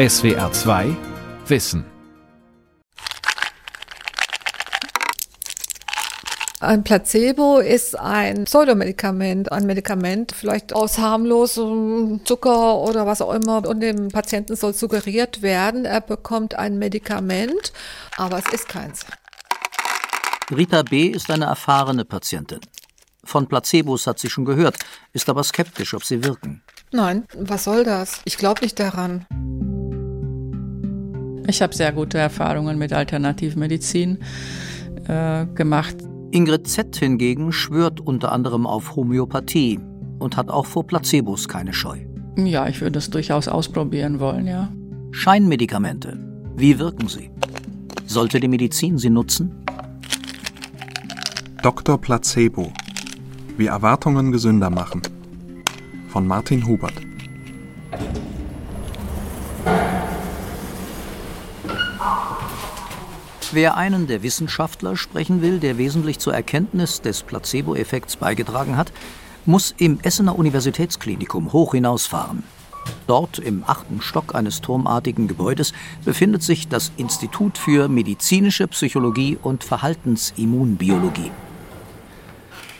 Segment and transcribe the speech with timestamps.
[0.00, 0.96] SWR 2
[1.48, 1.84] Wissen.
[6.58, 13.68] Ein Placebo ist ein Pseudomedikament, ein Medikament vielleicht aus harmlosem Zucker oder was auch immer
[13.68, 17.74] und dem Patienten soll suggeriert werden, er bekommt ein Medikament,
[18.16, 19.04] aber es ist keins.
[20.50, 21.08] Rita B.
[21.08, 22.60] ist eine erfahrene Patientin.
[23.22, 24.78] Von Placebos hat sie schon gehört,
[25.12, 26.62] ist aber skeptisch, ob sie wirken.
[26.90, 28.22] Nein, was soll das?
[28.24, 29.26] Ich glaube nicht daran.
[31.50, 34.18] Ich habe sehr gute Erfahrungen mit Alternativmedizin
[35.08, 35.96] äh, gemacht.
[36.30, 36.94] Ingrid Z.
[36.94, 39.80] hingegen schwört unter anderem auf Homöopathie
[40.20, 41.98] und hat auch vor Placebos keine Scheu.
[42.36, 44.70] Ja, ich würde es durchaus ausprobieren wollen, ja.
[45.10, 46.20] Scheinmedikamente.
[46.54, 47.32] Wie wirken sie?
[48.06, 49.50] Sollte die Medizin sie nutzen?
[51.64, 52.00] Dr.
[52.00, 52.72] Placebo.
[53.56, 55.02] Wie Erwartungen gesünder machen.
[56.10, 57.09] Von Martin Hubert.
[63.52, 68.92] Wer einen der Wissenschaftler sprechen will, der wesentlich zur Erkenntnis des Placebo-Effekts beigetragen hat,
[69.44, 72.44] muss im Essener Universitätsklinikum hoch hinausfahren.
[73.08, 75.72] Dort im achten Stock eines turmartigen Gebäudes
[76.04, 81.32] befindet sich das Institut für medizinische Psychologie und Verhaltensimmunbiologie.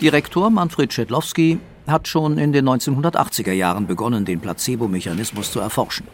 [0.01, 6.07] Direktor Manfred Schedlowski hat schon in den 1980er Jahren begonnen, den Placebo-Mechanismus zu erforschen.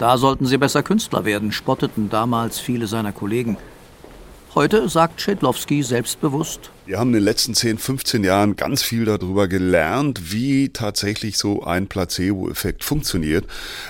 [0.00, 3.58] Da sollten Sie besser Künstler werden, spotteten damals viele seiner Kollegen.
[4.54, 6.70] Heute sagt Schedlowski selbstbewusst.
[6.86, 11.64] Wir haben in den letzten 10, 15 Jahren ganz viel darüber gelernt, wie tatsächlich so
[11.64, 13.44] ein Placebo-Effekt funktioniert.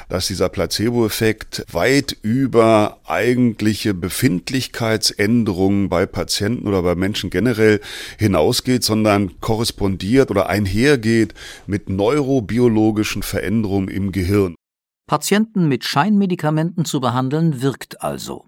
[0.09, 7.81] Dass dieser Placebo-Effekt weit über eigentliche Befindlichkeitsänderungen bei Patienten oder bei Menschen generell
[8.19, 11.35] hinausgeht, sondern korrespondiert oder einhergeht
[11.69, 14.57] mit neurobiologischen Veränderungen im Gehirn.
[15.11, 18.47] Patienten mit Scheinmedikamenten zu behandeln, wirkt also.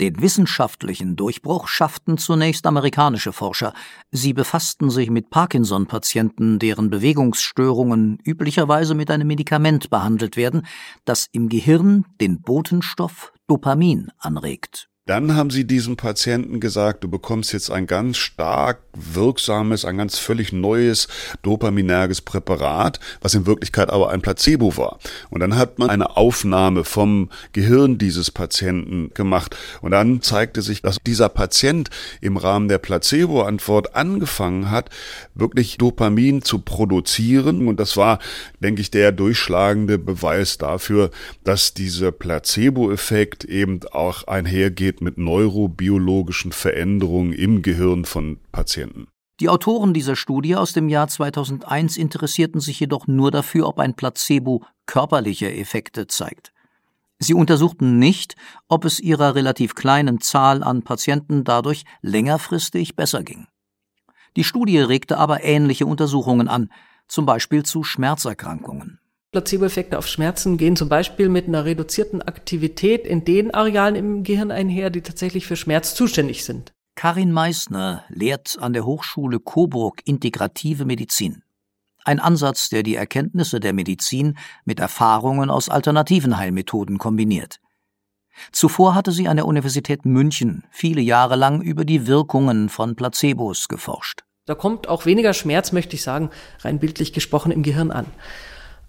[0.00, 3.74] Den wissenschaftlichen Durchbruch schafften zunächst amerikanische Forscher.
[4.10, 10.66] Sie befassten sich mit Parkinson-Patienten, deren Bewegungsstörungen üblicherweise mit einem Medikament behandelt werden,
[11.04, 14.88] das im Gehirn den Botenstoff Dopamin anregt.
[15.06, 20.16] Dann haben sie diesem Patienten gesagt, du bekommst jetzt ein ganz stark wirksames, ein ganz
[20.16, 21.08] völlig neues
[21.42, 25.00] dopaminerges Präparat, was in Wirklichkeit aber ein Placebo war.
[25.28, 29.56] Und dann hat man eine Aufnahme vom Gehirn dieses Patienten gemacht.
[29.80, 31.90] Und dann zeigte sich, dass dieser Patient
[32.20, 34.88] im Rahmen der Placebo-Antwort angefangen hat,
[35.34, 37.66] wirklich Dopamin zu produzieren.
[37.66, 38.20] Und das war,
[38.60, 41.10] denke ich, der durchschlagende Beweis dafür,
[41.42, 49.08] dass dieser Placebo-Effekt eben auch einhergeht einhergeht mit neurobiologischen Veränderungen im Gehirn von Patienten.
[49.40, 53.94] Die Autoren dieser Studie aus dem Jahr 2001 interessierten sich jedoch nur dafür, ob ein
[53.94, 56.52] Placebo körperliche Effekte zeigt.
[57.18, 58.36] Sie untersuchten nicht,
[58.68, 63.46] ob es ihrer relativ kleinen Zahl an Patienten dadurch längerfristig besser ging.
[64.36, 66.70] Die Studie regte aber ähnliche Untersuchungen an,
[67.08, 68.98] zum Beispiel zu Schmerzerkrankungen.
[69.32, 74.50] Placebo-Effekte auf Schmerzen gehen zum Beispiel mit einer reduzierten Aktivität in den Arealen im Gehirn
[74.50, 76.72] einher, die tatsächlich für Schmerz zuständig sind.
[76.96, 81.42] Karin Meissner lehrt an der Hochschule Coburg Integrative Medizin.
[82.04, 87.58] Ein Ansatz, der die Erkenntnisse der Medizin mit Erfahrungen aus alternativen Heilmethoden kombiniert.
[88.50, 93.68] Zuvor hatte sie an der Universität München viele Jahre lang über die Wirkungen von Placebos
[93.68, 94.24] geforscht.
[94.44, 96.28] Da kommt auch weniger Schmerz, möchte ich sagen,
[96.60, 98.06] rein bildlich gesprochen im Gehirn an.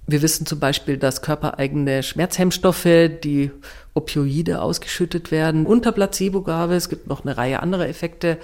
[0.06, 3.52] Wir wissen zum Beispiel, dass körpereigene Schmerzhemmstoffe, die
[3.94, 6.76] Opioide ausgeschüttet werden, unter Placebogabe.
[6.76, 8.38] Es gibt noch eine Reihe anderer Effekte,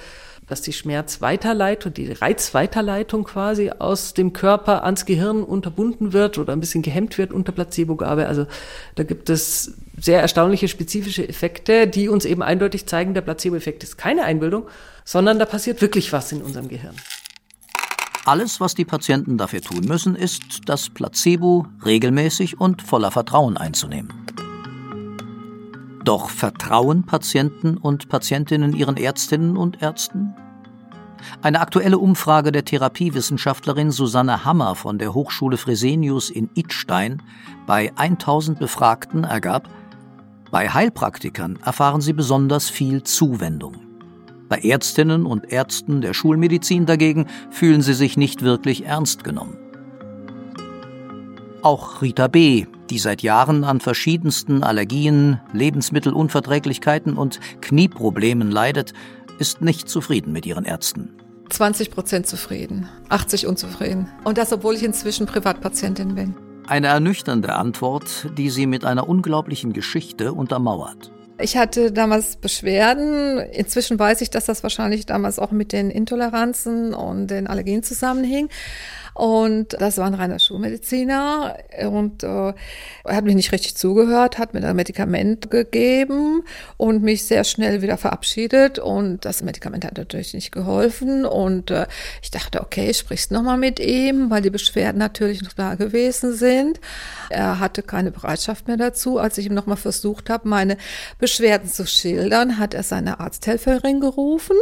[0.47, 6.59] dass die Schmerzweiterleitung, die Reizweiterleitung quasi aus dem Körper ans Gehirn unterbunden wird oder ein
[6.59, 8.27] bisschen gehemmt wird unter Placebogabe.
[8.27, 8.47] Also
[8.95, 13.97] da gibt es sehr erstaunliche spezifische Effekte, die uns eben eindeutig zeigen, der Placebo-Effekt ist
[13.97, 14.67] keine Einbildung,
[15.03, 16.95] sondern da passiert wirklich was in unserem Gehirn.
[18.25, 24.13] Alles, was die Patienten dafür tun müssen, ist, das Placebo regelmäßig und voller Vertrauen einzunehmen.
[26.03, 30.33] Doch vertrauen Patienten und Patientinnen ihren Ärztinnen und Ärzten?
[31.41, 37.21] Eine aktuelle Umfrage der Therapiewissenschaftlerin Susanne Hammer von der Hochschule Fresenius in Idstein
[37.65, 39.69] bei 1000 Befragten ergab,
[40.51, 43.88] bei Heilpraktikern erfahren sie besonders viel Zuwendung.
[44.49, 49.57] Bei Ärztinnen und Ärzten der Schulmedizin dagegen fühlen sie sich nicht wirklich ernst genommen.
[51.61, 58.93] Auch Rita B., die seit Jahren an verschiedensten Allergien, Lebensmittelunverträglichkeiten und Knieproblemen leidet,
[59.37, 61.11] ist nicht zufrieden mit ihren Ärzten.
[61.49, 64.09] 20 Prozent zufrieden, 80 unzufrieden.
[64.23, 66.35] Und das, obwohl ich inzwischen Privatpatientin bin.
[66.67, 71.11] Eine ernüchternde Antwort, die sie mit einer unglaublichen Geschichte untermauert.
[71.41, 73.39] Ich hatte damals Beschwerden.
[73.39, 78.49] Inzwischen weiß ich, dass das wahrscheinlich damals auch mit den Intoleranzen und den Allergien zusammenhing.
[79.19, 81.57] Und das war ein reiner Schulmediziner
[81.91, 82.53] und äh,
[83.03, 86.43] er hat mich nicht richtig zugehört, hat mir ein Medikament gegeben
[86.77, 88.79] und mich sehr schnell wieder verabschiedet.
[88.79, 91.25] Und das Medikament hat natürlich nicht geholfen.
[91.25, 91.87] Und äh,
[92.21, 96.79] ich dachte, okay, sprichst nochmal mit ihm, weil die Beschwerden natürlich noch da gewesen sind.
[97.29, 99.17] Er hatte keine Bereitschaft mehr dazu.
[99.17, 100.77] Als ich ihm nochmal versucht habe, meine
[101.17, 104.55] Beschwerden zu schildern, hat er seine Arzthelferin gerufen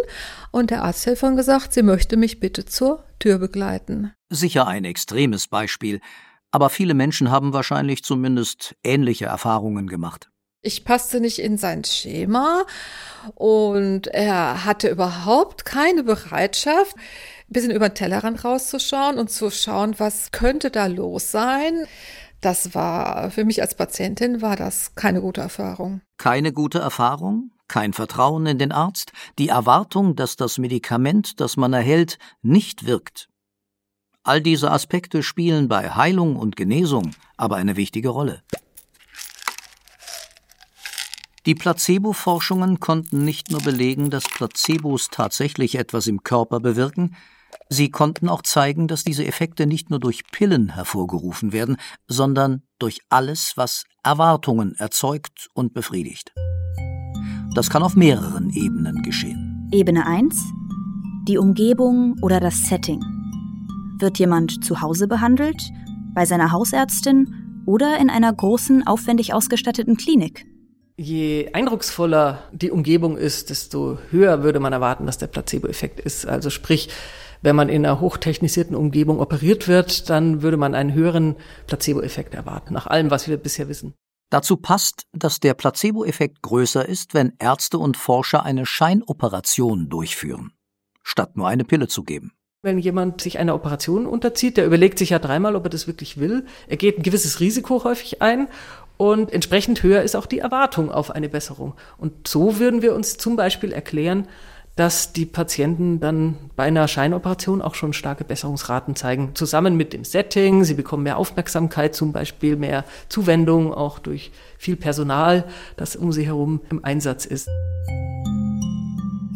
[0.57, 4.13] und der Arzthelferin gesagt, sie möchte mich bitte zur Tür begleiten.
[4.29, 6.01] Sicher ein extremes Beispiel,
[6.51, 10.29] aber viele Menschen haben wahrscheinlich zumindest ähnliche Erfahrungen gemacht.
[10.61, 12.65] Ich passte nicht in sein Schema
[13.35, 19.95] und er hatte überhaupt keine Bereitschaft, ein bisschen über den Tellerrand rauszuschauen und zu schauen,
[19.97, 21.85] was könnte da los sein.
[22.41, 26.01] Das war für mich als Patientin war das keine gute Erfahrung.
[26.17, 27.51] Keine gute Erfahrung?
[27.67, 33.29] Kein Vertrauen in den Arzt, die Erwartung, dass das Medikament, das man erhält, nicht wirkt.
[34.23, 38.43] All diese Aspekte spielen bei Heilung und Genesung aber eine wichtige Rolle.
[41.45, 47.15] Die Placebo-Forschungen konnten nicht nur belegen, dass Placebos tatsächlich etwas im Körper bewirken,
[47.69, 51.77] sie konnten auch zeigen, dass diese Effekte nicht nur durch Pillen hervorgerufen werden,
[52.07, 56.33] sondern durch alles, was Erwartungen erzeugt und befriedigt.
[57.57, 59.67] Das kann auf mehreren Ebenen geschehen.
[59.71, 60.35] Ebene 1.
[61.27, 63.01] Die Umgebung oder das Setting.
[63.97, 65.59] Wird jemand zu Hause behandelt,
[66.13, 70.45] bei seiner Hausärztin oder in einer großen, aufwendig ausgestatteten Klinik?
[70.97, 76.27] Je eindrucksvoller die Umgebung ist, desto höher würde man erwarten, dass der Placebo-Effekt ist.
[76.27, 76.89] Also sprich,
[77.41, 82.75] wenn man in einer hochtechnisierten Umgebung operiert wird, dann würde man einen höheren Placebo-Effekt erwarten,
[82.75, 83.95] nach allem, was wir bisher wissen.
[84.29, 90.51] Dazu passt, dass der Placebo-Effekt größer ist, wenn Ärzte und Forscher eine Scheinoperation durchführen,
[91.01, 92.33] statt nur eine Pille zu geben.
[92.61, 96.19] Wenn jemand sich einer Operation unterzieht, der überlegt sich ja dreimal, ob er das wirklich
[96.19, 96.45] will.
[96.67, 98.49] Er geht ein gewisses Risiko häufig ein
[98.97, 101.75] und entsprechend höher ist auch die Erwartung auf eine Besserung.
[101.97, 104.27] Und so würden wir uns zum Beispiel erklären,
[104.77, 109.31] dass die Patienten dann bei einer Scheinoperation auch schon starke Besserungsraten zeigen.
[109.33, 114.75] Zusammen mit dem Setting, sie bekommen mehr Aufmerksamkeit, zum Beispiel mehr Zuwendung, auch durch viel
[114.75, 115.45] Personal,
[115.77, 117.49] das um sie herum im Einsatz ist.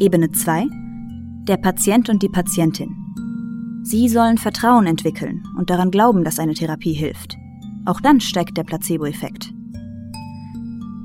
[0.00, 0.66] Ebene 2.
[1.48, 2.96] Der Patient und die Patientin.
[3.82, 7.36] Sie sollen Vertrauen entwickeln und daran glauben, dass eine Therapie hilft.
[7.84, 9.52] Auch dann steigt der Placebo-Effekt.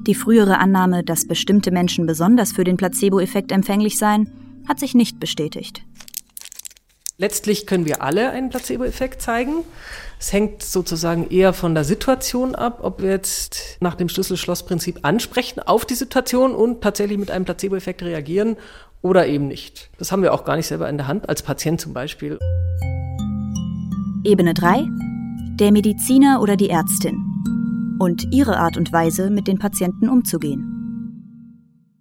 [0.07, 4.31] Die frühere Annahme, dass bestimmte Menschen besonders für den Placebo-Effekt empfänglich seien,
[4.65, 5.83] hat sich nicht bestätigt.
[7.18, 9.63] Letztlich können wir alle einen Placebo-Effekt zeigen.
[10.18, 15.59] Es hängt sozusagen eher von der Situation ab, ob wir jetzt nach dem Schlüssel-Schloss-Prinzip ansprechen
[15.59, 18.56] auf die Situation und tatsächlich mit einem Placebo-Effekt reagieren
[19.01, 19.89] oder eben nicht.
[19.98, 22.39] Das haben wir auch gar nicht selber in der Hand, als Patient zum Beispiel.
[24.24, 24.86] Ebene 3.
[25.59, 27.36] Der Mediziner oder die Ärztin
[27.99, 30.77] und ihre Art und Weise, mit den Patienten umzugehen.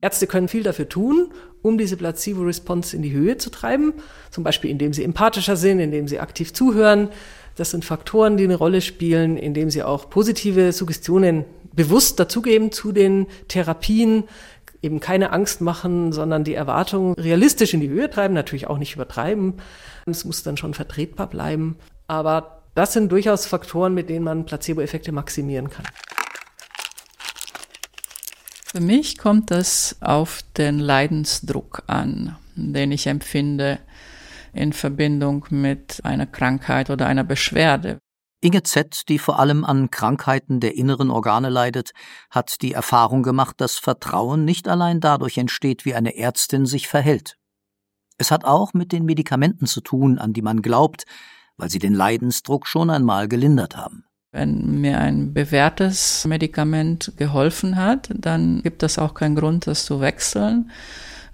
[0.01, 1.29] Ärzte können viel dafür tun,
[1.63, 3.95] um diese Placebo-Response in die Höhe zu treiben,
[4.31, 7.09] zum Beispiel indem sie empathischer sind, indem sie aktiv zuhören.
[7.57, 11.45] Das sind Faktoren, die eine Rolle spielen, indem sie auch positive Suggestionen
[11.75, 14.25] bewusst dazugeben zu den Therapien,
[14.83, 18.95] eben keine Angst machen, sondern die Erwartungen realistisch in die Höhe treiben, natürlich auch nicht
[18.95, 19.55] übertreiben.
[20.07, 21.77] Es muss dann schon vertretbar bleiben.
[22.07, 25.87] Aber das sind durchaus Faktoren, mit denen man Placebo-Effekte maximieren kann.
[28.65, 33.79] Für mich kommt es auf den Leidensdruck an, den ich empfinde
[34.53, 37.99] in Verbindung mit einer Krankheit oder einer Beschwerde.
[38.43, 41.93] Inge Z., die vor allem an Krankheiten der inneren Organe leidet,
[42.31, 47.37] hat die Erfahrung gemacht, dass Vertrauen nicht allein dadurch entsteht, wie eine Ärztin sich verhält.
[48.19, 51.05] Es hat auch mit den Medikamenten zu tun, an die man glaubt,
[51.57, 54.05] weil sie den Leidensdruck schon einmal gelindert haben.
[54.33, 60.01] Wenn mir ein bewährtes Medikament geholfen hat, dann gibt es auch keinen Grund, das zu
[60.01, 60.71] wechseln.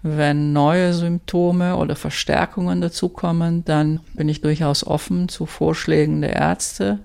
[0.05, 6.99] Wenn neue Symptome oder Verstärkungen dazukommen, dann bin ich durchaus offen zu Vorschlägen der Ärzte,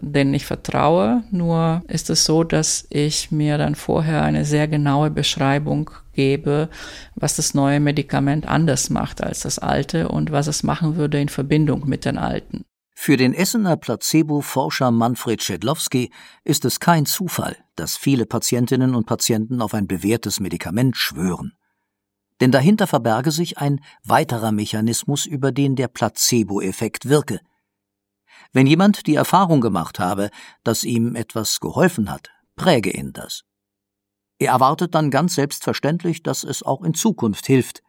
[0.00, 1.24] denen ich vertraue.
[1.30, 6.68] Nur ist es so, dass ich mir dann vorher eine sehr genaue Beschreibung gebe,
[7.14, 11.28] was das neue Medikament anders macht als das alte und was es machen würde in
[11.28, 12.64] Verbindung mit den alten.
[12.96, 16.10] Für den Essener Placebo-Forscher Manfred Schedlowski
[16.44, 21.52] ist es kein Zufall, dass viele Patientinnen und Patienten auf ein bewährtes Medikament schwören.
[22.40, 27.40] Denn dahinter verberge sich ein weiterer Mechanismus, über den der Placebo-Effekt wirke.
[28.52, 30.30] Wenn jemand die Erfahrung gemacht habe,
[30.62, 33.42] dass ihm etwas geholfen hat, präge ihn das.
[34.38, 37.82] Er erwartet dann ganz selbstverständlich, dass es auch in Zukunft hilft.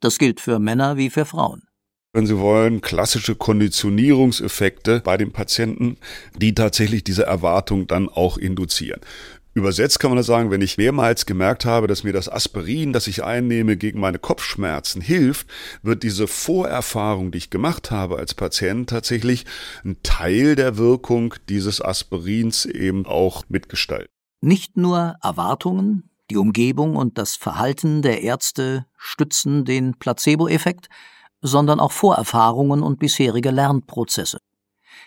[0.00, 1.62] Das gilt für Männer wie für Frauen
[2.12, 5.96] wenn Sie wollen, klassische Konditionierungseffekte bei den Patienten,
[6.36, 9.00] die tatsächlich diese Erwartung dann auch induzieren.
[9.54, 13.06] Übersetzt kann man das sagen, wenn ich mehrmals gemerkt habe, dass mir das Aspirin, das
[13.06, 15.46] ich einnehme, gegen meine Kopfschmerzen hilft,
[15.82, 19.44] wird diese Vorerfahrung, die ich gemacht habe als Patient, tatsächlich
[19.84, 24.08] ein Teil der Wirkung dieses Aspirins eben auch mitgestalten.
[24.44, 30.88] Nicht nur Erwartungen, die Umgebung und das Verhalten der Ärzte stützen den Placebo-Effekt,
[31.40, 34.38] sondern auch Vorerfahrungen und bisherige Lernprozesse.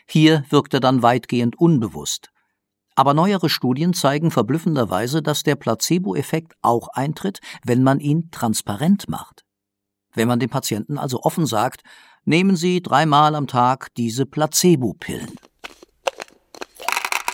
[0.07, 2.31] Hier wirkt er dann weitgehend unbewusst.
[2.95, 9.43] Aber neuere Studien zeigen verblüffenderweise, dass der Placebo-Effekt auch eintritt, wenn man ihn transparent macht.
[10.13, 11.83] Wenn man dem Patienten also offen sagt,
[12.23, 15.35] nehmen Sie dreimal am Tag diese Placebo-Pillen.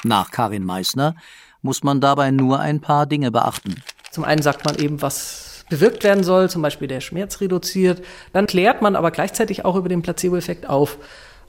[0.03, 1.13] Nach Karin Meissner
[1.61, 3.75] muss man dabei nur ein paar Dinge beachten.
[4.11, 8.03] Zum einen sagt man eben, was bewirkt werden soll, zum Beispiel der Schmerz reduziert.
[8.33, 10.97] Dann klärt man aber gleichzeitig auch über den Placebo-Effekt auf.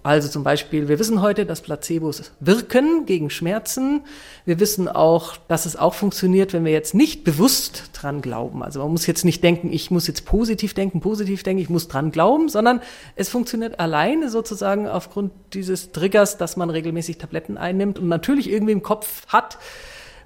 [0.04, 4.02] Also zum Beispiel, wir wissen heute, dass Placebos wirken gegen Schmerzen.
[4.44, 8.64] Wir wissen auch, dass es auch funktioniert, wenn wir jetzt nicht bewusst dran glauben.
[8.64, 11.86] Also man muss jetzt nicht denken, ich muss jetzt positiv denken, positiv denken, ich muss
[11.86, 12.80] dran glauben, sondern
[13.14, 18.72] es funktioniert alleine sozusagen aufgrund dieses Triggers, dass man regelmäßig Tabletten einnimmt und natürlich irgendwie
[18.72, 19.58] im Kopf hat,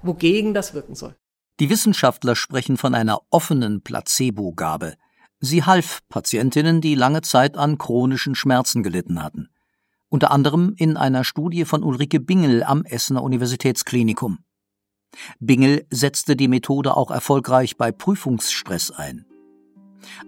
[0.07, 1.15] wogegen das wirken soll.
[1.59, 4.95] Die Wissenschaftler sprechen von einer offenen Placebo-Gabe.
[5.39, 9.49] Sie half Patientinnen, die lange Zeit an chronischen Schmerzen gelitten hatten.
[10.09, 14.39] Unter anderem in einer Studie von Ulrike Bingel am Essener Universitätsklinikum.
[15.39, 19.25] Bingel setzte die Methode auch erfolgreich bei Prüfungsstress ein.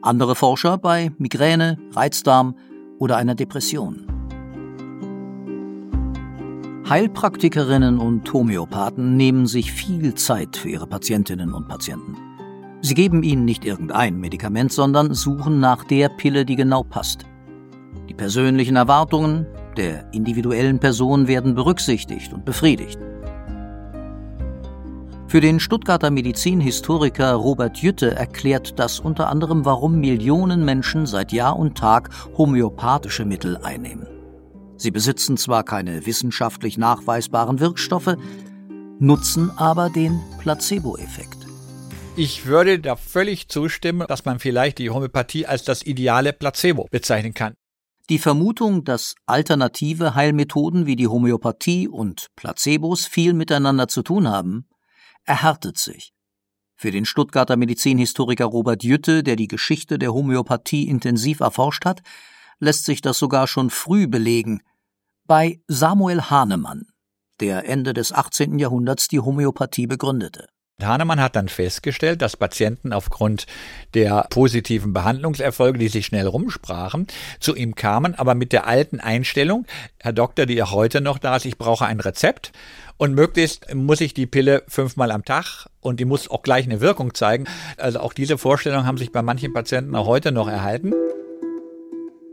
[0.02, 2.58] Andere Forscher bei Migräne, Reizdarm
[2.98, 4.19] oder einer Depression.
[6.90, 12.18] Heilpraktikerinnen und Homöopathen nehmen sich viel Zeit für ihre Patientinnen und Patienten.
[12.82, 17.28] Sie geben ihnen nicht irgendein Medikament, sondern suchen nach der Pille, die genau passt.
[18.10, 19.46] Die persönlichen Erwartungen
[19.78, 22.98] der individuellen Person werden berücksichtigt und befriedigt.
[25.28, 31.56] Für den Stuttgarter Medizinhistoriker Robert Jütte erklärt das unter anderem, warum Millionen Menschen seit Jahr
[31.56, 34.19] und Tag homöopathische Mittel einnehmen.
[34.80, 38.16] Sie besitzen zwar keine wissenschaftlich nachweisbaren Wirkstoffe,
[38.98, 41.36] nutzen aber den Placebo-Effekt.
[42.16, 47.34] Ich würde da völlig zustimmen, dass man vielleicht die Homöopathie als das ideale Placebo bezeichnen
[47.34, 47.56] kann.
[48.08, 54.66] Die Vermutung, dass alternative Heilmethoden wie die Homöopathie und Placebos viel miteinander zu tun haben,
[55.26, 56.14] erhärtet sich.
[56.78, 62.02] Für den Stuttgarter Medizinhistoriker Robert Jütte, der die Geschichte der Homöopathie intensiv erforscht hat,
[62.60, 64.62] lässt sich das sogar schon früh belegen,
[65.30, 66.88] bei Samuel Hahnemann,
[67.40, 68.58] der Ende des 18.
[68.58, 70.48] Jahrhunderts die Homöopathie begründete.
[70.82, 73.46] Hahnemann hat dann festgestellt, dass Patienten aufgrund
[73.94, 77.06] der positiven Behandlungserfolge, die sich schnell rumsprachen,
[77.40, 79.68] zu ihm kamen, aber mit der alten Einstellung,
[80.00, 82.52] Herr Doktor, die auch heute noch da ist, ich brauche ein Rezept
[82.98, 86.82] und möglichst muss ich die Pille fünfmal am Tag und die muss auch gleich eine
[86.82, 87.46] Wirkung zeigen.
[87.78, 90.96] Also auch diese Vorstellungen haben sich bei manchen Patienten auch heute noch erhalten.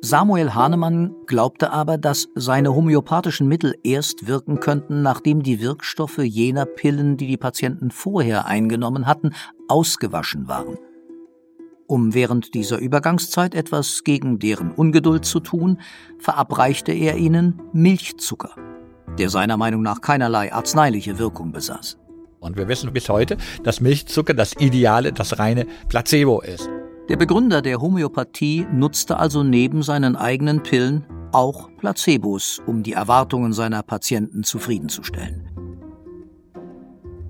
[0.08, 6.64] Samuel Hahnemann glaubte aber, dass seine homöopathischen Mittel erst wirken könnten, nachdem die Wirkstoffe jener
[6.64, 9.32] Pillen, die die Patienten vorher eingenommen hatten,
[9.66, 10.78] ausgewaschen waren.
[11.88, 15.80] Um während dieser Übergangszeit etwas gegen deren Ungeduld zu tun,
[16.20, 18.54] verabreichte er ihnen Milchzucker,
[19.18, 21.98] der seiner Meinung nach keinerlei arzneiliche Wirkung besaß.
[22.38, 26.70] Und wir wissen bis heute, dass Milchzucker das ideale, das reine Placebo ist.
[27.08, 33.52] Der Begründer der Homöopathie nutzte also neben seinen eigenen Pillen auch Placebos, um die Erwartungen
[33.52, 35.48] seiner Patienten zufriedenzustellen.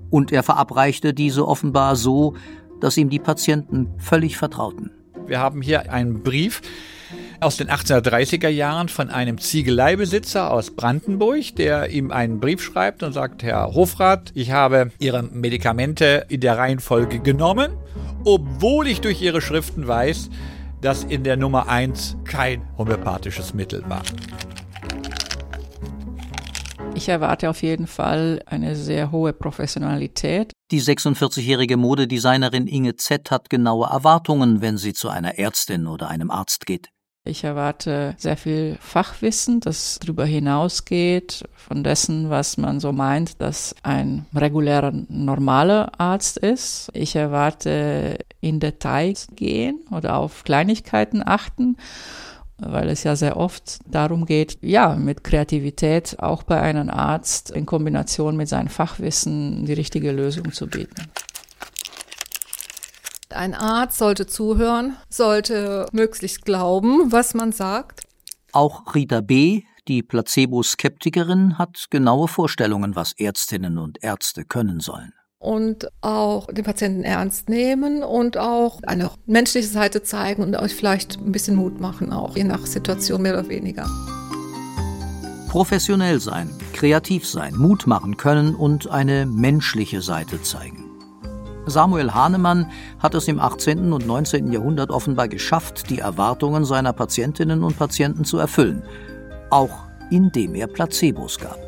[0.09, 2.33] Und er verabreichte diese offenbar so,
[2.79, 4.89] dass ihm die Patienten völlig vertrauten.
[5.27, 6.61] Wir haben hier einen Brief
[7.39, 13.13] aus den 1830er Jahren von einem Ziegeleibesitzer aus Brandenburg, der ihm einen Brief schreibt und
[13.13, 17.71] sagt, Herr Hofrat, ich habe Ihre Medikamente in der Reihenfolge genommen
[18.27, 20.29] obwohl ich durch ihre Schriften weiß,
[20.81, 24.03] dass in der Nummer 1 kein homöopathisches Mittel war.
[26.93, 30.51] Ich erwarte auf jeden Fall eine sehr hohe Professionalität.
[30.71, 36.31] Die 46-jährige Modedesignerin Inge Z hat genaue Erwartungen, wenn sie zu einer Ärztin oder einem
[36.31, 36.89] Arzt geht.
[37.27, 43.75] Ich erwarte sehr viel Fachwissen, das darüber hinausgeht, von dessen, was man so meint, dass
[43.83, 46.89] ein regulärer, normaler Arzt ist.
[46.93, 51.75] Ich erwarte in Details gehen oder auf Kleinigkeiten achten.
[52.59, 57.67] weil es ja sehr oft darum geht, ja, mit Kreativität auch bei einem Arzt in
[57.67, 61.07] Kombination mit seinem Fachwissen die richtige Lösung zu bieten.
[63.29, 68.01] Ein Arzt sollte zuhören, sollte möglichst glauben, was man sagt.
[68.53, 75.87] Auch Rita B., die Placebo-Skeptikerin, hat genaue Vorstellungen, was Ärztinnen und Ärzte können sollen und
[76.01, 81.31] auch den Patienten ernst nehmen und auch eine menschliche Seite zeigen und euch vielleicht ein
[81.31, 83.87] bisschen Mut machen, auch je nach Situation mehr oder weniger.
[85.47, 90.86] Professionell sein, kreativ sein, Mut machen können und eine menschliche Seite zeigen.
[91.67, 93.91] Samuel Hahnemann hat es im 18.
[93.91, 94.51] und 19.
[94.53, 98.83] Jahrhundert offenbar geschafft, die Erwartungen seiner Patientinnen und Patienten zu erfüllen,
[99.49, 101.59] auch indem er Placebos gab.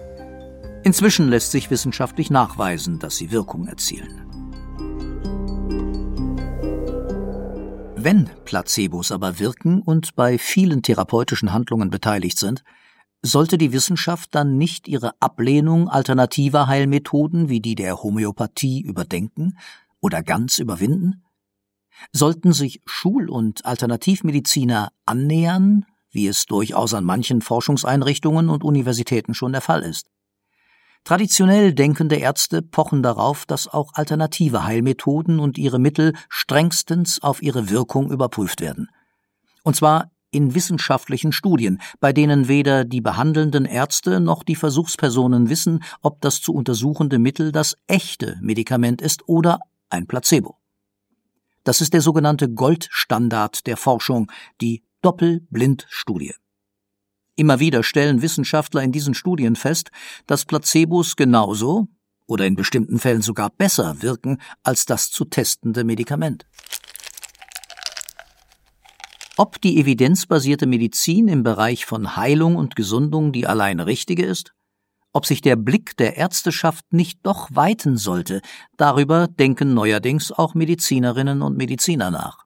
[0.83, 4.25] Inzwischen lässt sich wissenschaftlich nachweisen, dass sie Wirkung erzielen.
[7.97, 12.63] Wenn Placebos aber wirken und bei vielen therapeutischen Handlungen beteiligt sind,
[13.21, 19.57] sollte die Wissenschaft dann nicht ihre Ablehnung alternativer Heilmethoden wie die der Homöopathie überdenken
[20.01, 21.23] oder ganz überwinden?
[22.11, 29.51] Sollten sich Schul- und Alternativmediziner annähern, wie es durchaus an manchen Forschungseinrichtungen und Universitäten schon
[29.51, 30.09] der Fall ist?
[31.03, 37.69] Traditionell denkende Ärzte pochen darauf, dass auch alternative Heilmethoden und ihre Mittel strengstens auf ihre
[37.69, 38.89] Wirkung überprüft werden.
[39.63, 45.83] Und zwar in wissenschaftlichen Studien, bei denen weder die behandelnden Ärzte noch die Versuchspersonen wissen,
[46.01, 49.59] ob das zu untersuchende Mittel das echte Medikament ist oder
[49.89, 50.57] ein Placebo.
[51.63, 54.31] Das ist der sogenannte Goldstandard der Forschung,
[54.61, 56.33] die Doppelblindstudie.
[57.35, 59.91] Immer wieder stellen Wissenschaftler in diesen Studien fest,
[60.27, 61.87] dass Placebos genauso
[62.27, 66.45] oder in bestimmten Fällen sogar besser wirken als das zu testende Medikament.
[69.37, 74.53] Ob die evidenzbasierte Medizin im Bereich von Heilung und Gesundung die allein richtige ist?
[75.11, 78.41] Ob sich der Blick der Ärzteschaft nicht doch weiten sollte,
[78.77, 82.45] darüber denken neuerdings auch Medizinerinnen und Mediziner nach.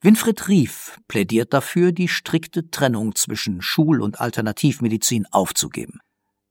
[0.00, 6.00] Winfried Rief plädiert dafür, die strikte Trennung zwischen Schul- und Alternativmedizin aufzugeben.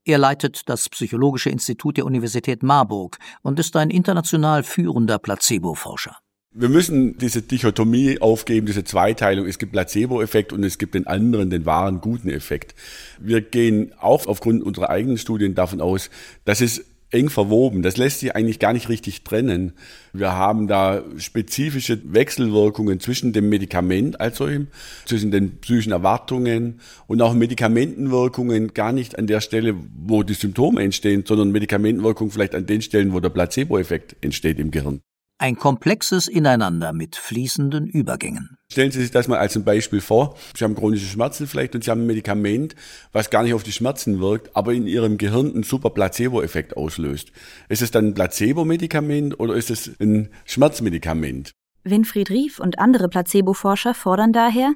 [0.04, 6.16] Er leitet das Psychologische Institut der Universität Marburg und ist ein international führender Placebo-Forscher.
[6.54, 9.46] Wir müssen diese Dichotomie aufgeben, diese Zweiteilung.
[9.46, 12.74] Es gibt Placebo-Effekt und es gibt den anderen, den wahren guten Effekt.
[13.18, 16.10] Wir gehen auch aufgrund unserer eigenen Studien davon aus,
[16.44, 17.80] dass es eng verwoben.
[17.82, 19.72] Das lässt sich eigentlich gar nicht richtig trennen.
[20.12, 24.68] Wir haben da spezifische Wechselwirkungen zwischen dem Medikament als solchem,
[25.06, 30.82] zwischen den psychischen Erwartungen und auch Medikamentenwirkungen gar nicht an der Stelle, wo die Symptome
[30.82, 35.00] entstehen, sondern Medikamentenwirkung vielleicht an den Stellen, wo der Placebo-Effekt entsteht im Gehirn.
[35.42, 38.58] Ein komplexes Ineinander mit fließenden Übergängen.
[38.70, 40.36] Stellen Sie sich das mal als ein Beispiel vor.
[40.56, 42.76] Sie haben chronische Schmerzen vielleicht und Sie haben ein Medikament,
[43.10, 47.32] was gar nicht auf die Schmerzen wirkt, aber in Ihrem Gehirn einen super Placebo-Effekt auslöst.
[47.68, 51.50] Ist es dann ein Placebo-Medikament oder ist es ein Schmerzmedikament?
[51.82, 54.72] Winfried Rief und andere Placebo-Forscher fordern daher,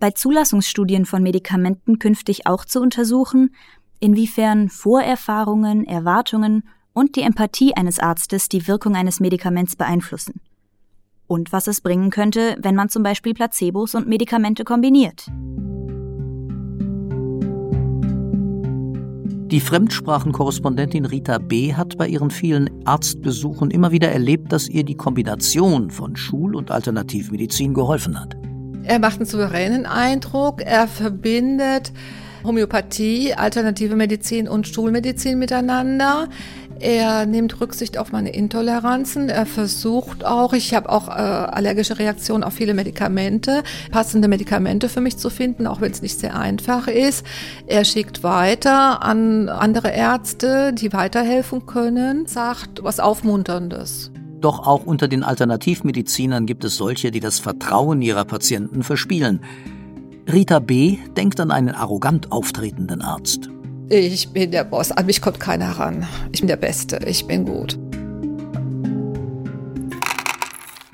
[0.00, 3.54] bei Zulassungsstudien von Medikamenten künftig auch zu untersuchen,
[4.00, 6.64] inwiefern Vorerfahrungen, Erwartungen
[6.94, 10.40] und die Empathie eines Arztes die Wirkung eines Medikaments beeinflussen.
[11.26, 15.26] Und was es bringen könnte, wenn man zum Beispiel Placebos und Medikamente kombiniert.
[19.50, 21.74] Die Fremdsprachenkorrespondentin Rita B.
[21.74, 26.70] hat bei ihren vielen Arztbesuchen immer wieder erlebt, dass ihr die Kombination von Schul- und
[26.70, 28.36] Alternativmedizin geholfen hat.
[28.82, 31.92] Er macht einen souveränen Eindruck, er verbindet
[32.44, 36.28] Homöopathie, alternative Medizin und Schulmedizin miteinander.
[36.80, 39.28] Er nimmt Rücksicht auf meine Intoleranzen.
[39.28, 45.00] Er versucht auch, ich habe auch äh, allergische Reaktionen auf viele Medikamente, passende Medikamente für
[45.00, 47.24] mich zu finden, auch wenn es nicht sehr einfach ist.
[47.66, 54.10] Er schickt weiter an andere Ärzte, die weiterhelfen können, sagt was Aufmunterndes.
[54.40, 59.40] Doch auch unter den Alternativmedizinern gibt es solche, die das Vertrauen ihrer Patienten verspielen.
[60.30, 60.98] Rita B.
[61.16, 63.48] denkt an einen arrogant auftretenden Arzt.
[63.90, 66.08] Ich bin der Boss, an mich kommt keiner ran.
[66.32, 67.78] Ich bin der Beste, ich bin gut.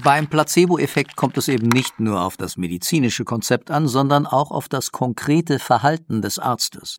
[0.02, 4.68] Beim Placebo-Effekt kommt es eben nicht nur auf das medizinische Konzept an, sondern auch auf
[4.68, 6.98] das konkrete Verhalten des Arztes.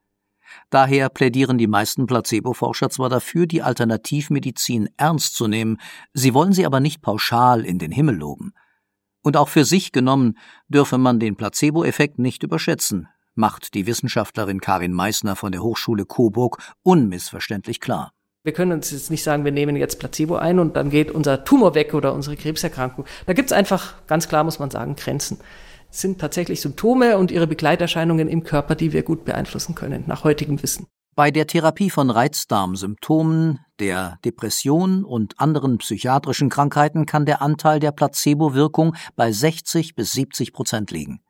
[0.69, 5.77] Daher plädieren die meisten Placebo-Forscher zwar dafür, die Alternativmedizin ernst zu nehmen,
[6.13, 8.54] sie wollen sie aber nicht pauschal in den Himmel loben.
[9.23, 10.38] Und auch für sich genommen
[10.69, 13.10] dürfe man den Placebo-Effekt nicht überschätzen,
[13.41, 18.12] macht die Wissenschaftlerin Karin Meissner von der Hochschule Coburg unmissverständlich klar.
[18.43, 21.43] Wir können uns jetzt nicht sagen, wir nehmen jetzt Placebo ein und dann geht unser
[21.43, 23.06] Tumor weg oder unsere Krebserkrankung.
[23.25, 25.39] Da gibt es einfach, ganz klar muss man sagen, Grenzen.
[25.89, 30.62] sind tatsächlich Symptome und ihre Begleiterscheinungen im Körper, die wir gut beeinflussen können, nach heutigem
[30.62, 30.86] Wissen.
[31.15, 37.91] Bei der Therapie von Reizdarmsymptomen, der Depression und anderen psychiatrischen Krankheiten kann der Anteil der
[37.91, 41.21] Placebo-Wirkung bei 60 bis 70 Prozent liegen.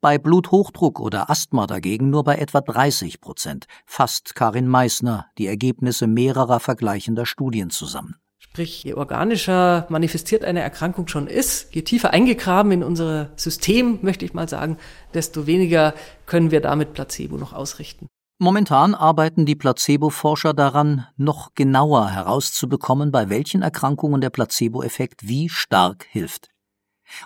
[0.00, 6.06] Bei Bluthochdruck oder Asthma dagegen nur bei etwa 30 Prozent, fasst Karin Meissner die Ergebnisse
[6.06, 8.16] mehrerer vergleichender Studien zusammen.
[8.38, 14.24] Sprich, je organischer manifestiert eine Erkrankung schon ist, je tiefer eingegraben in unser System, möchte
[14.24, 14.78] ich mal sagen,
[15.14, 15.94] desto weniger
[16.26, 18.06] können wir damit Placebo noch ausrichten.
[18.38, 26.06] Momentan arbeiten die Placebo-Forscher daran, noch genauer herauszubekommen, bei welchen Erkrankungen der Placebo-Effekt wie stark
[26.10, 26.50] hilft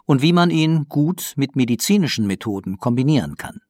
[0.05, 3.61] und wie man ihn gut mit medizinischen Methoden kombinieren kann.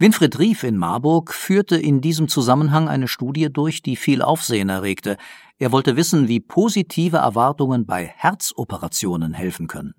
[0.00, 5.16] Winfried Rief in Marburg führte in diesem Zusammenhang eine Studie durch, die viel Aufsehen erregte.
[5.58, 9.94] Er wollte wissen, wie positive Erwartungen bei Herzoperationen helfen können.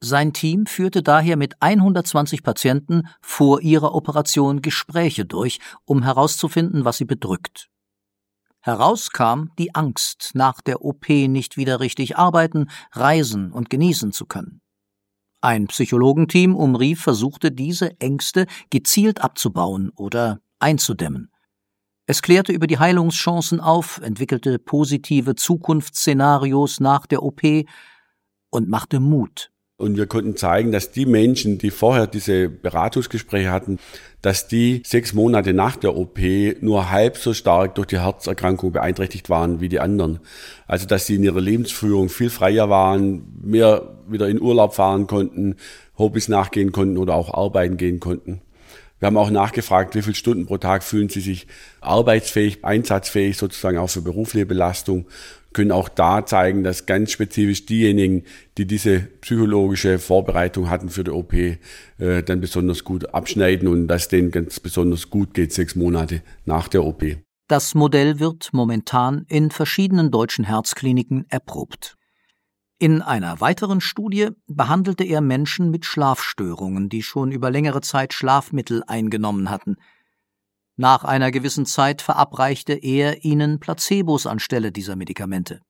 [0.00, 6.98] Sein Team führte daher mit 120 Patienten vor ihrer Operation Gespräche durch, um herauszufinden, was
[6.98, 7.70] sie bedrückt.
[8.60, 14.26] Heraus kam die Angst, nach der OP nicht wieder richtig arbeiten, reisen und genießen zu
[14.26, 14.60] können.
[15.40, 21.30] Ein Psychologenteam um Rief versuchte diese Ängste gezielt abzubauen oder einzudämmen.
[22.06, 27.42] Es klärte über die Heilungschancen auf, entwickelte positive Zukunftsszenarios nach der OP
[28.50, 29.52] und machte Mut.
[29.80, 33.78] Und wir konnten zeigen, dass die Menschen, die vorher diese Beratungsgespräche hatten,
[34.22, 36.18] dass die sechs Monate nach der OP
[36.60, 40.18] nur halb so stark durch die Herzerkrankung beeinträchtigt waren wie die anderen.
[40.66, 45.54] Also dass sie in ihrer Lebensführung viel freier waren, mehr wieder in Urlaub fahren konnten,
[45.96, 48.40] Hobbys nachgehen konnten oder auch arbeiten gehen konnten.
[48.98, 51.46] Wir haben auch nachgefragt, wie viele Stunden pro Tag fühlen Sie sich
[51.80, 55.06] arbeitsfähig, einsatzfähig, sozusagen auch für berufliche Belastung
[55.52, 58.24] können auch da zeigen, dass ganz spezifisch diejenigen,
[58.58, 61.58] die diese psychologische Vorbereitung hatten für die OP, äh,
[62.22, 66.84] dann besonders gut abschneiden und dass denen ganz besonders gut geht, sechs Monate nach der
[66.84, 67.02] OP.
[67.48, 71.97] Das Modell wird momentan in verschiedenen deutschen Herzkliniken erprobt.
[72.78, 78.82] In einer weiteren Studie behandelte er Menschen mit Schlafstörungen, die schon über längere Zeit Schlafmittel
[78.86, 79.76] eingenommen hatten–
[80.80, 85.60] nach einer gewissen Zeit verabreichte er ihnen Placebos anstelle dieser Medikamente.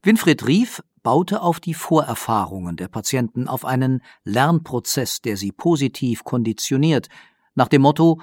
[0.00, 7.08] Winfried Rief baute auf die Vorerfahrungen der Patienten auf einen Lernprozess, der sie positiv konditioniert,
[7.56, 8.20] nach dem Motto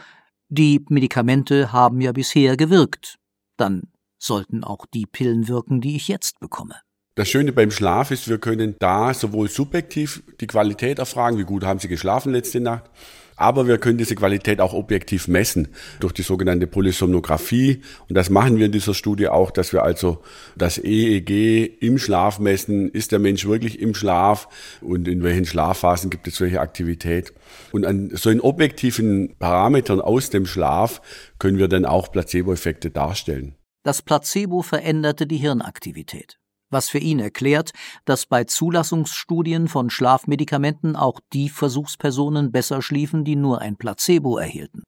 [0.48, 3.18] Die Medikamente haben ja bisher gewirkt,
[3.58, 6.76] dann sollten auch die Pillen wirken, die ich jetzt bekomme.
[7.18, 11.64] Das Schöne beim Schlaf ist, wir können da sowohl subjektiv die Qualität erfragen, wie gut
[11.64, 12.90] haben Sie geschlafen letzte Nacht,
[13.38, 15.70] aber wir können diese Qualität auch objektiv messen
[16.02, 17.82] durch die sogenannte Polysomnographie.
[18.10, 20.24] Und das machen wir in dieser Studie auch, dass wir also
[20.58, 22.90] das EEG im Schlaf messen.
[22.90, 24.50] Ist der Mensch wirklich im Schlaf?
[24.82, 27.34] Und in welchen Schlafphasen gibt es welche Aktivität?
[27.72, 31.02] Und an solchen objektiven Parametern aus dem Schlaf
[31.40, 33.56] können wir dann auch Placebo-Effekte darstellen.
[33.84, 37.72] Das Placebo veränderte die Hirnaktivität was für ihn erklärt,
[38.06, 44.84] dass bei Zulassungsstudien von Schlafmedikamenten auch die Versuchspersonen besser schliefen, die nur ein Placebo erhielten.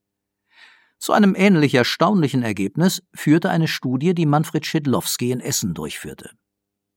[0.99, 6.31] Zu einem ähnlich erstaunlichen Ergebnis führte eine Studie, die Manfred Schidlowski in Essen durchführte.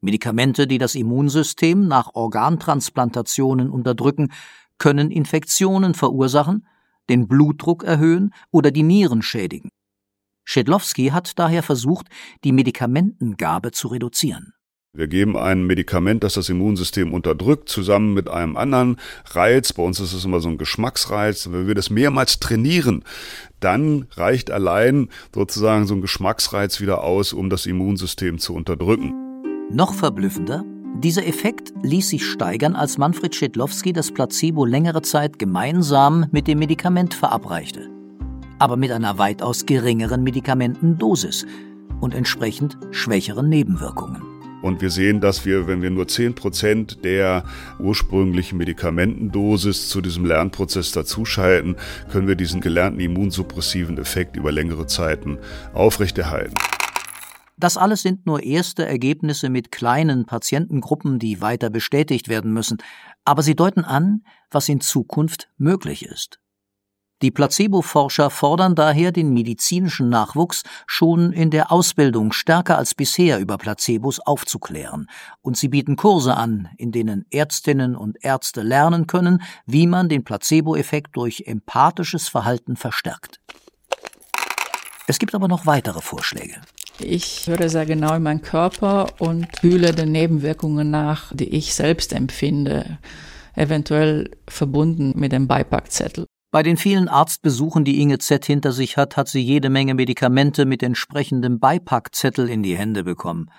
[0.00, 4.32] Medikamente, die das Immunsystem nach Organtransplantationen unterdrücken,
[4.78, 6.66] können Infektionen verursachen,
[7.10, 9.70] den Blutdruck erhöhen oder die Nieren schädigen.
[10.44, 12.08] Schedlowski hat daher versucht,
[12.44, 14.54] die Medikamentengabe zu reduzieren.
[14.92, 19.72] Wir geben ein Medikament, das das Immunsystem unterdrückt, zusammen mit einem anderen Reiz.
[19.72, 21.48] Bei uns ist es immer so ein Geschmacksreiz.
[21.52, 23.04] Wenn wir das mehrmals trainieren,
[23.60, 29.14] dann reicht allein sozusagen so ein Geschmacksreiz wieder aus, um das Immunsystem zu unterdrücken.
[29.70, 30.64] Noch verblüffender,
[30.98, 36.58] dieser Effekt ließ sich steigern, als Manfred Schedlowski das Placebo längere Zeit gemeinsam mit dem
[36.58, 37.88] Medikament verabreichte.
[38.58, 41.46] Aber mit einer weitaus geringeren Medikamentendosis
[42.00, 44.39] und entsprechend schwächeren Nebenwirkungen.
[44.62, 47.44] Und wir sehen, dass wir, wenn wir nur 10% der
[47.78, 51.76] ursprünglichen Medikamentendosis zu diesem Lernprozess dazuschalten,
[52.10, 55.38] können wir diesen gelernten immunsuppressiven Effekt über längere Zeiten
[55.72, 56.54] aufrechterhalten.
[57.56, 62.78] Das alles sind nur erste Ergebnisse mit kleinen Patientengruppen, die weiter bestätigt werden müssen,
[63.24, 66.40] aber sie deuten an, was in Zukunft möglich ist.
[67.22, 73.58] Die Placebo-Forscher fordern daher den medizinischen Nachwuchs, schon in der Ausbildung stärker als bisher über
[73.58, 75.06] Placebos aufzuklären,
[75.42, 80.24] und sie bieten Kurse an, in denen Ärztinnen und Ärzte lernen können, wie man den
[80.24, 83.40] Placebo-Effekt durch empathisches Verhalten verstärkt.
[85.06, 86.60] Es gibt aber noch weitere Vorschläge.
[86.98, 92.12] Ich höre sehr genau in meinen Körper und fühle den Nebenwirkungen nach, die ich selbst
[92.12, 92.98] empfinde
[93.56, 96.26] eventuell verbunden mit dem Beipackzettel.
[96.52, 100.66] Bei den vielen Arztbesuchen, die Inge Z hinter sich hat, hat sie jede Menge Medikamente
[100.66, 103.50] mit entsprechendem Beipackzettel in die Hände bekommen.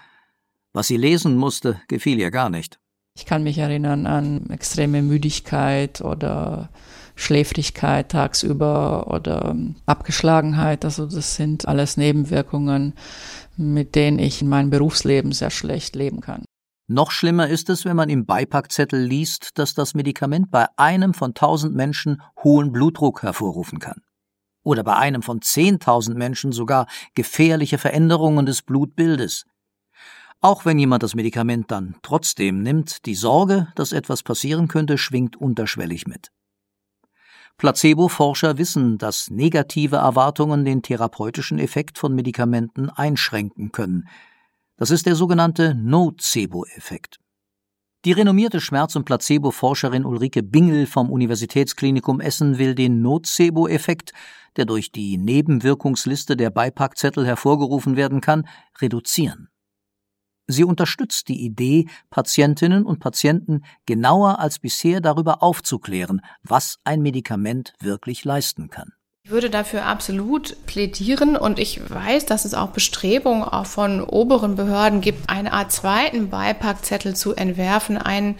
[0.73, 2.79] Was sie lesen musste, gefiel ihr gar nicht.
[3.15, 6.69] Ich kann mich erinnern an extreme Müdigkeit oder
[7.15, 10.83] Schläfrigkeit tagsüber oder Abgeschlagenheit.
[10.83, 12.93] Also das sind alles Nebenwirkungen,
[13.55, 16.43] mit denen ich in meinem Berufsleben sehr schlecht leben kann.
[16.87, 21.33] Noch schlimmer ist es, wenn man im Beipackzettel liest, dass das Medikament bei einem von
[21.33, 24.01] tausend Menschen hohen Blutdruck hervorrufen kann.
[24.63, 29.45] Oder bei einem von zehntausend Menschen sogar gefährliche Veränderungen des Blutbildes.
[30.41, 35.35] Auch wenn jemand das Medikament dann trotzdem nimmt, die Sorge, dass etwas passieren könnte, schwingt
[35.35, 36.31] unterschwellig mit.
[37.57, 44.07] Placebo-Forscher wissen, dass negative Erwartungen den therapeutischen Effekt von Medikamenten einschränken können.
[44.81, 47.19] Das ist der sogenannte Nocebo-Effekt.
[48.03, 54.11] Die renommierte Schmerz- und Placebo-Forscherin Ulrike Bingel vom Universitätsklinikum Essen will den Nocebo-Effekt,
[54.55, 58.47] der durch die Nebenwirkungsliste der Beipackzettel hervorgerufen werden kann,
[58.81, 59.49] reduzieren.
[60.47, 67.75] Sie unterstützt die Idee, Patientinnen und Patienten genauer als bisher darüber aufzuklären, was ein Medikament
[67.79, 68.93] wirklich leisten kann.
[69.23, 74.55] Ich würde dafür absolut plädieren und ich weiß, dass es auch Bestrebungen auch von oberen
[74.55, 78.35] Behörden gibt, eine Art zweiten Beipackzettel zu entwerfen, einen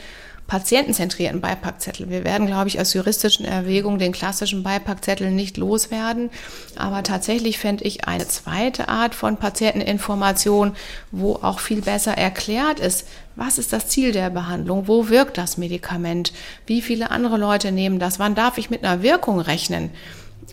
[0.48, 2.10] patientenzentrierten Beipackzettel.
[2.10, 6.30] Wir werden, glaube ich, aus juristischen Erwägungen den klassischen Beipackzettel nicht loswerden.
[6.76, 10.74] Aber tatsächlich fände ich eine zweite Art von Patienteninformation,
[11.12, 15.58] wo auch viel besser erklärt ist, was ist das Ziel der Behandlung, wo wirkt das
[15.58, 16.34] Medikament,
[16.66, 19.92] wie viele andere Leute nehmen das, wann darf ich mit einer Wirkung rechnen,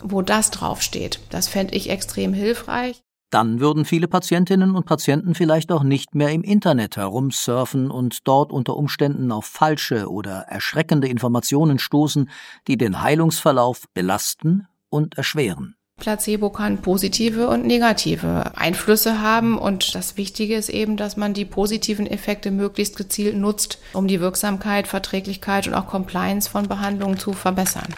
[0.03, 1.19] wo das draufsteht.
[1.29, 3.01] Das fände ich extrem hilfreich.
[3.31, 8.51] Dann würden viele Patientinnen und Patienten vielleicht auch nicht mehr im Internet herumsurfen und dort
[8.51, 12.29] unter Umständen auf falsche oder erschreckende Informationen stoßen,
[12.67, 15.75] die den Heilungsverlauf belasten und erschweren.
[15.99, 21.45] Placebo kann positive und negative Einflüsse haben und das Wichtige ist eben, dass man die
[21.45, 27.33] positiven Effekte möglichst gezielt nutzt, um die Wirksamkeit, Verträglichkeit und auch Compliance von Behandlungen zu
[27.33, 27.93] verbessern.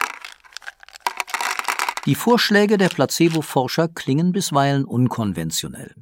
[2.06, 5.94] Die Vorschläge der Placebo-Forscher klingen bisweilen unkonventionell.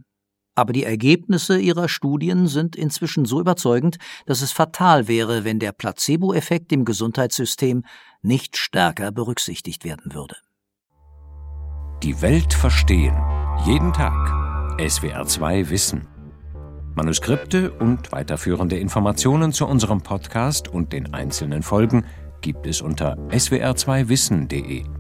[0.55, 5.73] Aber die Ergebnisse ihrer Studien sind inzwischen so überzeugend, dass es fatal wäre, wenn der
[5.73, 7.83] Placebo-Effekt im Gesundheitssystem
[8.21, 10.37] nicht stärker berücksichtigt werden würde.
[12.03, 13.17] Die Welt verstehen.
[13.65, 14.13] Jeden Tag.
[14.79, 16.07] SWR2 Wissen.
[16.95, 22.05] Manuskripte und weiterführende Informationen zu unserem Podcast und den einzelnen Folgen
[22.41, 24.98] gibt es unter swr2wissen.de.